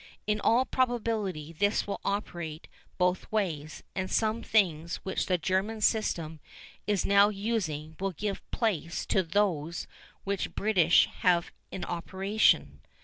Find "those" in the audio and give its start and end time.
9.21-9.85